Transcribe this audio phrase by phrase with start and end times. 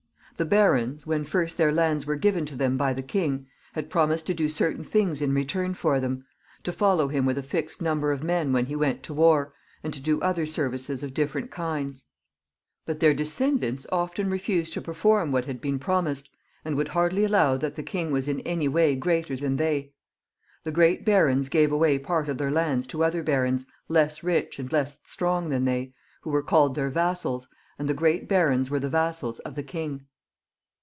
[0.37, 4.25] The barons, when first their lands were given to them by the king, had promised
[4.25, 6.25] to do certain things in return for them;
[6.63, 9.53] to follow him with a fixed number of men when he went to war,
[9.83, 12.05] and to do other services of different kinds;
[12.87, 16.27] but their descendants often refused to perform what had been promised,
[16.65, 19.93] and would hardly allow that the king was in any way greater than they.
[20.63, 24.71] The great barons gave away part of their lands to other barons, less rich and
[24.71, 27.47] less strong than they, who were called their vassals,
[27.77, 30.07] and the great barons were the vassals of the king.